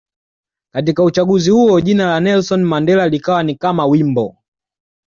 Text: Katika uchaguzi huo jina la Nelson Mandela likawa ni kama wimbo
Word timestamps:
Katika 0.73 1.03
uchaguzi 1.03 1.49
huo 1.51 1.81
jina 1.81 2.05
la 2.05 2.19
Nelson 2.19 2.63
Mandela 2.63 3.07
likawa 3.09 3.43
ni 3.43 3.55
kama 3.55 3.85
wimbo 3.85 4.37